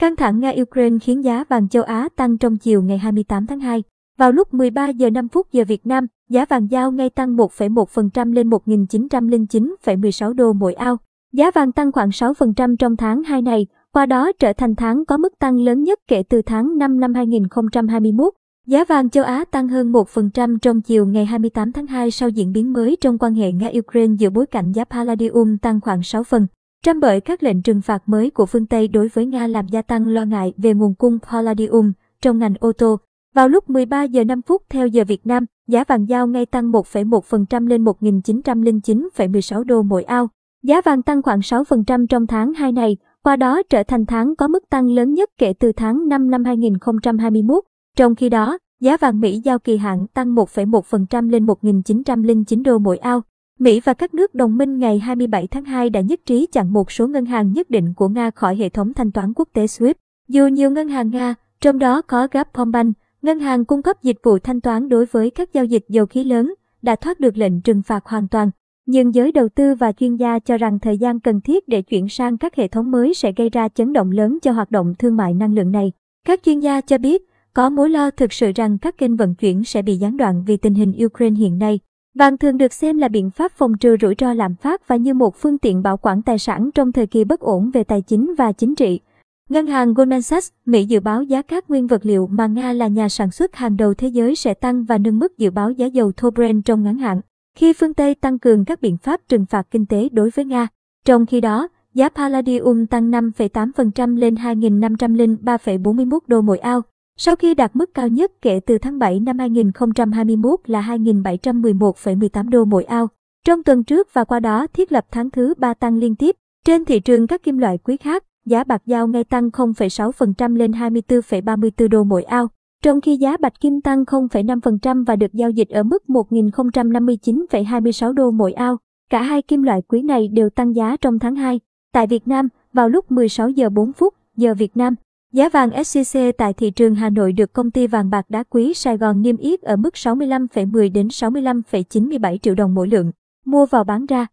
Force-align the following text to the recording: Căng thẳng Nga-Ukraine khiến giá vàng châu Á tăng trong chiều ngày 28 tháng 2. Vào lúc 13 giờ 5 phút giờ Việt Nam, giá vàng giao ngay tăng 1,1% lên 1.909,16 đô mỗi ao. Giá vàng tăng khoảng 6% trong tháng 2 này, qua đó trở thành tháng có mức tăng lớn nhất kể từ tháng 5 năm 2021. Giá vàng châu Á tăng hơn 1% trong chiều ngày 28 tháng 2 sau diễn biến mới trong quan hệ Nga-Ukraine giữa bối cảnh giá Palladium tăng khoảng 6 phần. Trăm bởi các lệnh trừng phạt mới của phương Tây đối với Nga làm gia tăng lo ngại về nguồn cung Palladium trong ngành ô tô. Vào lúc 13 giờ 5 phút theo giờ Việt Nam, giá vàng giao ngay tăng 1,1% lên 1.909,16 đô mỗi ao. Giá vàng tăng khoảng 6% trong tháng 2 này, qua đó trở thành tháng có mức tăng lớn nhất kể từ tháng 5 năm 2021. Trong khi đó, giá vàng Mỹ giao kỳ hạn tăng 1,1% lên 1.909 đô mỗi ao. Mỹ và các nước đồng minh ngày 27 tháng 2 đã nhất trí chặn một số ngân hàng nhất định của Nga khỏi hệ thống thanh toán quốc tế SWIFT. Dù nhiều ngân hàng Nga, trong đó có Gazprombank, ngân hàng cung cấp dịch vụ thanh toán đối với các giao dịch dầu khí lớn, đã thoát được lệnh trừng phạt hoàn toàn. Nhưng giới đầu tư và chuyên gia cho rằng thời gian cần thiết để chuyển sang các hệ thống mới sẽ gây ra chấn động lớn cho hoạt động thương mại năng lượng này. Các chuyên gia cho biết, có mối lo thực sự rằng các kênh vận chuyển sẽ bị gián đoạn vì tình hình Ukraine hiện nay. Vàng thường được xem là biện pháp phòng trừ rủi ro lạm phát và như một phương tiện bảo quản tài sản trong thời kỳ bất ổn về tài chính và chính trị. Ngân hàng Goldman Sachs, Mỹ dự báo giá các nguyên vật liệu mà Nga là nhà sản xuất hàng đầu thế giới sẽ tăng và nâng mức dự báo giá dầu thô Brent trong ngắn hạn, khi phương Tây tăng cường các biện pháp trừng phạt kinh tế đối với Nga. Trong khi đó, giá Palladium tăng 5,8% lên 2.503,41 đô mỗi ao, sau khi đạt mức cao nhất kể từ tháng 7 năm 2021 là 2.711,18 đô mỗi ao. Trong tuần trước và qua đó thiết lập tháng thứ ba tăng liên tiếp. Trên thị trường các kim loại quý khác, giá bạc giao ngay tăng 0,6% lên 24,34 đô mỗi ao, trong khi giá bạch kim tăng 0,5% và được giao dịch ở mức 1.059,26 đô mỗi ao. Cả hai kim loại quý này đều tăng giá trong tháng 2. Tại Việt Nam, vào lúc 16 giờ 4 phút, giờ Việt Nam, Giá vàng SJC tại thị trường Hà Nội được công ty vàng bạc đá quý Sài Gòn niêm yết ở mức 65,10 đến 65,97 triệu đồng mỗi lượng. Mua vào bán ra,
Căng 0.00 0.16
thẳng 0.16 0.40
Nga-Ukraine 0.40 0.98
khiến 0.98 1.24
giá 1.24 1.44
vàng 1.48 1.68
châu 1.68 1.82
Á 1.82 2.08
tăng 2.16 2.38
trong 2.38 2.56
chiều 2.56 2.82
ngày 2.82 2.98
28 2.98 3.46
tháng 3.46 3.60
2. 3.60 3.82
Vào 4.18 4.32
lúc 4.32 4.54
13 4.54 4.88
giờ 4.88 5.10
5 5.10 5.28
phút 5.28 5.52
giờ 5.52 5.64
Việt 5.68 5.86
Nam, 5.86 6.06
giá 6.28 6.44
vàng 6.44 6.70
giao 6.70 6.92
ngay 6.92 7.10
tăng 7.10 7.36
1,1% 7.36 8.32
lên 8.32 8.50
1.909,16 8.50 10.32
đô 10.32 10.52
mỗi 10.52 10.74
ao. 10.74 10.96
Giá 11.32 11.50
vàng 11.50 11.72
tăng 11.72 11.92
khoảng 11.92 12.08
6% 12.08 12.76
trong 12.76 12.96
tháng 12.96 13.22
2 13.22 13.42
này, 13.42 13.66
qua 13.92 14.06
đó 14.06 14.32
trở 14.38 14.52
thành 14.52 14.74
tháng 14.74 15.04
có 15.04 15.16
mức 15.16 15.38
tăng 15.38 15.56
lớn 15.56 15.82
nhất 15.82 15.98
kể 16.08 16.22
từ 16.22 16.42
tháng 16.42 16.78
5 16.78 17.00
năm 17.00 17.14
2021. 17.14 18.34
Giá 18.66 18.84
vàng 18.84 19.10
châu 19.10 19.24
Á 19.24 19.44
tăng 19.50 19.68
hơn 19.68 19.92
1% 19.92 20.58
trong 20.58 20.80
chiều 20.80 21.06
ngày 21.06 21.26
28 21.26 21.72
tháng 21.72 21.86
2 21.86 22.10
sau 22.10 22.28
diễn 22.28 22.52
biến 22.52 22.72
mới 22.72 22.96
trong 23.00 23.18
quan 23.18 23.34
hệ 23.34 23.52
Nga-Ukraine 23.52 24.16
giữa 24.16 24.30
bối 24.30 24.46
cảnh 24.46 24.72
giá 24.72 24.84
Palladium 24.84 25.56
tăng 25.56 25.80
khoảng 25.80 26.02
6 26.02 26.24
phần. 26.24 26.46
Trăm 26.84 27.00
bởi 27.00 27.20
các 27.20 27.42
lệnh 27.42 27.62
trừng 27.62 27.80
phạt 27.80 28.02
mới 28.06 28.30
của 28.30 28.46
phương 28.46 28.66
Tây 28.66 28.88
đối 28.88 29.08
với 29.08 29.26
Nga 29.26 29.46
làm 29.46 29.66
gia 29.68 29.82
tăng 29.82 30.06
lo 30.06 30.24
ngại 30.24 30.52
về 30.56 30.74
nguồn 30.74 30.94
cung 30.94 31.18
Palladium 31.30 31.92
trong 32.22 32.38
ngành 32.38 32.54
ô 32.60 32.72
tô. 32.72 32.96
Vào 33.34 33.48
lúc 33.48 33.70
13 33.70 34.02
giờ 34.02 34.24
5 34.24 34.42
phút 34.42 34.62
theo 34.70 34.86
giờ 34.86 35.04
Việt 35.04 35.26
Nam, 35.26 35.44
giá 35.68 35.84
vàng 35.84 36.08
giao 36.08 36.26
ngay 36.26 36.46
tăng 36.46 36.70
1,1% 36.70 37.66
lên 37.66 37.84
1.909,16 37.84 39.64
đô 39.64 39.82
mỗi 39.82 40.02
ao. 40.02 40.28
Giá 40.62 40.80
vàng 40.80 41.02
tăng 41.02 41.22
khoảng 41.22 41.40
6% 41.40 42.06
trong 42.06 42.26
tháng 42.26 42.52
2 42.52 42.72
này, 42.72 42.96
qua 43.22 43.36
đó 43.36 43.62
trở 43.70 43.82
thành 43.82 44.06
tháng 44.06 44.36
có 44.36 44.48
mức 44.48 44.70
tăng 44.70 44.86
lớn 44.86 45.14
nhất 45.14 45.30
kể 45.38 45.52
từ 45.52 45.72
tháng 45.72 46.08
5 46.08 46.30
năm 46.30 46.44
2021. 46.44 47.64
Trong 47.96 48.14
khi 48.14 48.28
đó, 48.28 48.58
giá 48.80 48.96
vàng 48.96 49.20
Mỹ 49.20 49.40
giao 49.44 49.58
kỳ 49.58 49.76
hạn 49.76 50.06
tăng 50.14 50.34
1,1% 50.34 51.30
lên 51.30 51.46
1.909 51.46 52.62
đô 52.62 52.78
mỗi 52.78 52.96
ao. 52.96 53.22
Mỹ 53.60 53.80
và 53.84 53.94
các 53.94 54.14
nước 54.14 54.34
đồng 54.34 54.56
minh 54.56 54.78
ngày 54.78 54.98
27 54.98 55.46
tháng 55.46 55.64
2 55.64 55.90
đã 55.90 56.00
nhất 56.00 56.20
trí 56.26 56.46
chặn 56.52 56.72
một 56.72 56.92
số 56.92 57.06
ngân 57.06 57.24
hàng 57.24 57.52
nhất 57.52 57.70
định 57.70 57.94
của 57.94 58.08
Nga 58.08 58.30
khỏi 58.30 58.56
hệ 58.56 58.68
thống 58.68 58.94
thanh 58.94 59.12
toán 59.12 59.32
quốc 59.36 59.48
tế 59.52 59.66
SWIFT. 59.66 59.94
Dù 60.28 60.46
nhiều 60.46 60.70
ngân 60.70 60.88
hàng 60.88 61.10
Nga, 61.10 61.34
trong 61.60 61.78
đó 61.78 62.02
có 62.02 62.26
Gazprombank, 62.26 62.92
ngân 63.22 63.40
hàng 63.40 63.64
cung 63.64 63.82
cấp 63.82 64.02
dịch 64.02 64.16
vụ 64.22 64.38
thanh 64.38 64.60
toán 64.60 64.88
đối 64.88 65.06
với 65.06 65.30
các 65.30 65.52
giao 65.52 65.64
dịch 65.64 65.84
dầu 65.88 66.06
khí 66.06 66.24
lớn, 66.24 66.54
đã 66.82 66.96
thoát 66.96 67.20
được 67.20 67.36
lệnh 67.36 67.60
trừng 67.60 67.82
phạt 67.82 68.06
hoàn 68.06 68.28
toàn. 68.28 68.50
Nhưng 68.86 69.14
giới 69.14 69.32
đầu 69.32 69.48
tư 69.48 69.74
và 69.74 69.92
chuyên 69.92 70.16
gia 70.16 70.38
cho 70.38 70.58
rằng 70.58 70.78
thời 70.78 70.98
gian 70.98 71.20
cần 71.20 71.40
thiết 71.40 71.68
để 71.68 71.82
chuyển 71.82 72.08
sang 72.08 72.38
các 72.38 72.56
hệ 72.56 72.68
thống 72.68 72.90
mới 72.90 73.14
sẽ 73.14 73.32
gây 73.32 73.50
ra 73.50 73.68
chấn 73.68 73.92
động 73.92 74.10
lớn 74.10 74.38
cho 74.42 74.52
hoạt 74.52 74.70
động 74.70 74.94
thương 74.98 75.16
mại 75.16 75.34
năng 75.34 75.54
lượng 75.54 75.72
này. 75.72 75.92
Các 76.26 76.40
chuyên 76.44 76.60
gia 76.60 76.80
cho 76.80 76.98
biết, 76.98 77.22
có 77.54 77.70
mối 77.70 77.90
lo 77.90 78.10
thực 78.10 78.32
sự 78.32 78.52
rằng 78.54 78.78
các 78.78 78.98
kênh 78.98 79.16
vận 79.16 79.34
chuyển 79.34 79.64
sẽ 79.64 79.82
bị 79.82 79.96
gián 79.96 80.16
đoạn 80.16 80.44
vì 80.46 80.56
tình 80.56 80.74
hình 80.74 81.04
Ukraine 81.04 81.36
hiện 81.36 81.58
nay. 81.58 81.80
Vàng 82.14 82.38
thường 82.38 82.58
được 82.58 82.72
xem 82.72 82.98
là 82.98 83.08
biện 83.08 83.30
pháp 83.30 83.52
phòng 83.52 83.78
trừ 83.78 83.96
rủi 84.00 84.14
ro 84.18 84.32
lạm 84.32 84.54
phát 84.54 84.88
và 84.88 84.96
như 84.96 85.14
một 85.14 85.36
phương 85.36 85.58
tiện 85.58 85.82
bảo 85.82 85.96
quản 85.96 86.22
tài 86.22 86.38
sản 86.38 86.70
trong 86.74 86.92
thời 86.92 87.06
kỳ 87.06 87.24
bất 87.24 87.40
ổn 87.40 87.70
về 87.70 87.84
tài 87.84 88.02
chính 88.02 88.34
và 88.38 88.52
chính 88.52 88.74
trị. 88.74 89.00
Ngân 89.48 89.66
hàng 89.66 89.94
Goldman 89.94 90.22
Sachs, 90.22 90.50
Mỹ 90.66 90.84
dự 90.84 91.00
báo 91.00 91.22
giá 91.22 91.42
các 91.42 91.70
nguyên 91.70 91.86
vật 91.86 92.06
liệu 92.06 92.26
mà 92.26 92.46
Nga 92.46 92.72
là 92.72 92.86
nhà 92.86 93.08
sản 93.08 93.30
xuất 93.30 93.56
hàng 93.56 93.76
đầu 93.76 93.94
thế 93.94 94.08
giới 94.08 94.36
sẽ 94.36 94.54
tăng 94.54 94.84
và 94.84 94.98
nâng 94.98 95.18
mức 95.18 95.38
dự 95.38 95.50
báo 95.50 95.70
giá 95.70 95.86
dầu 95.86 96.12
thô 96.16 96.30
Brent 96.30 96.64
trong 96.64 96.82
ngắn 96.82 96.98
hạn, 96.98 97.20
khi 97.56 97.72
phương 97.72 97.94
Tây 97.94 98.14
tăng 98.14 98.38
cường 98.38 98.64
các 98.64 98.80
biện 98.80 98.96
pháp 98.96 99.20
trừng 99.28 99.46
phạt 99.46 99.66
kinh 99.70 99.86
tế 99.86 100.08
đối 100.12 100.30
với 100.30 100.44
Nga. 100.44 100.68
Trong 101.04 101.26
khi 101.26 101.40
đó, 101.40 101.68
giá 101.94 102.08
Palladium 102.08 102.86
tăng 102.86 103.10
5,8% 103.10 104.16
lên 104.16 104.34
2.503,41 104.34 106.18
đô 106.26 106.40
mỗi 106.40 106.58
ao, 106.58 106.82
sau 107.22 107.36
khi 107.36 107.54
đạt 107.54 107.76
mức 107.76 107.94
cao 107.94 108.08
nhất 108.08 108.32
kể 108.42 108.60
từ 108.66 108.78
tháng 108.78 108.98
7 108.98 109.20
năm 109.20 109.38
2021 109.38 110.60
là 110.66 110.82
2.711,18 110.82 112.50
đô 112.50 112.64
mỗi 112.64 112.84
ao. 112.84 113.08
Trong 113.46 113.62
tuần 113.62 113.84
trước 113.84 114.08
và 114.12 114.24
qua 114.24 114.40
đó 114.40 114.66
thiết 114.66 114.92
lập 114.92 115.06
tháng 115.10 115.30
thứ 115.30 115.54
ba 115.58 115.74
tăng 115.74 115.96
liên 115.96 116.16
tiếp. 116.16 116.36
Trên 116.66 116.84
thị 116.84 117.00
trường 117.00 117.26
các 117.26 117.42
kim 117.42 117.58
loại 117.58 117.78
quý 117.78 117.96
khác, 117.96 118.24
giá 118.46 118.64
bạc 118.64 118.82
giao 118.86 119.08
ngay 119.08 119.24
tăng 119.24 119.48
0,6% 119.48 120.56
lên 120.56 120.70
24,34 120.70 121.88
đô 121.88 122.04
mỗi 122.04 122.22
ao, 122.22 122.48
trong 122.82 123.00
khi 123.00 123.16
giá 123.16 123.36
bạch 123.36 123.60
kim 123.60 123.80
tăng 123.80 124.04
0,5% 124.04 125.04
và 125.04 125.16
được 125.16 125.32
giao 125.32 125.50
dịch 125.50 125.68
ở 125.68 125.82
mức 125.82 126.02
1.059,26 126.08 128.12
đô 128.12 128.30
mỗi 128.30 128.52
ao. 128.52 128.76
Cả 129.10 129.22
hai 129.22 129.42
kim 129.42 129.62
loại 129.62 129.82
quý 129.82 130.02
này 130.02 130.28
đều 130.28 130.50
tăng 130.50 130.76
giá 130.76 130.96
trong 131.00 131.18
tháng 131.18 131.36
2. 131.36 131.60
Tại 131.92 132.06
Việt 132.06 132.28
Nam, 132.28 132.48
vào 132.72 132.88
lúc 132.88 133.12
16 133.12 133.48
giờ 133.48 133.68
4 133.68 133.92
phút, 133.92 134.14
giờ 134.36 134.54
Việt 134.54 134.76
Nam, 134.76 134.94
Giá 135.32 135.48
vàng 135.48 135.70
SJC 135.70 136.32
tại 136.38 136.52
thị 136.52 136.70
trường 136.70 136.94
Hà 136.94 137.10
Nội 137.10 137.32
được 137.32 137.52
công 137.52 137.70
ty 137.70 137.86
vàng 137.86 138.10
bạc 138.10 138.26
đá 138.28 138.42
quý 138.42 138.74
Sài 138.74 138.96
Gòn 138.96 139.22
niêm 139.22 139.36
yết 139.36 139.62
ở 139.62 139.76
mức 139.76 139.94
65,10 139.94 140.92
đến 140.92 141.08
65,97 141.08 142.38
triệu 142.38 142.54
đồng 142.54 142.74
mỗi 142.74 142.88
lượng. 142.88 143.12
Mua 143.44 143.66
vào 143.66 143.84
bán 143.84 144.06
ra, 144.06 144.26